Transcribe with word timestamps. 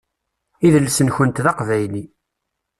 Idles-nkent 0.65 1.43
d 1.45 1.45
aqbayli. 1.51 2.03